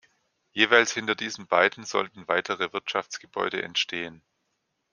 Jeweils 0.53 0.91
hinter 0.93 1.13
diesen 1.13 1.45
beiden 1.45 1.83
sollten 1.85 2.27
weitere 2.27 2.73
Wirtschaftsgebäude 2.73 3.61
entstehen. 3.61 4.23